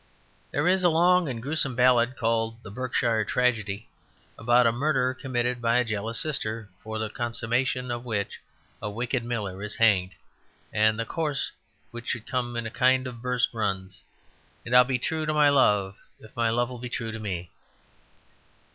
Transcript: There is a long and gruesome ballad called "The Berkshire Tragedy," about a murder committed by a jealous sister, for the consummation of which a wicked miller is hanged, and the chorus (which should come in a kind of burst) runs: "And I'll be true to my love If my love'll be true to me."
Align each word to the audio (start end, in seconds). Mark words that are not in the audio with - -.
There 0.49 0.67
is 0.67 0.83
a 0.83 0.89
long 0.89 1.29
and 1.29 1.39
gruesome 1.43 1.75
ballad 1.75 2.17
called 2.17 2.63
"The 2.63 2.71
Berkshire 2.71 3.23
Tragedy," 3.23 3.87
about 4.35 4.65
a 4.65 4.71
murder 4.71 5.13
committed 5.13 5.61
by 5.61 5.77
a 5.77 5.85
jealous 5.85 6.19
sister, 6.19 6.69
for 6.83 6.97
the 6.97 7.07
consummation 7.11 7.91
of 7.91 8.03
which 8.03 8.39
a 8.81 8.89
wicked 8.89 9.23
miller 9.23 9.61
is 9.61 9.75
hanged, 9.75 10.15
and 10.73 10.97
the 10.97 11.05
chorus 11.05 11.51
(which 11.91 12.07
should 12.07 12.25
come 12.25 12.57
in 12.57 12.65
a 12.65 12.71
kind 12.71 13.05
of 13.05 13.21
burst) 13.21 13.53
runs: 13.53 14.01
"And 14.65 14.75
I'll 14.75 14.83
be 14.83 14.97
true 14.97 15.27
to 15.27 15.35
my 15.35 15.49
love 15.49 15.99
If 16.19 16.35
my 16.35 16.49
love'll 16.49 16.79
be 16.79 16.89
true 16.89 17.11
to 17.11 17.19
me." 17.19 17.51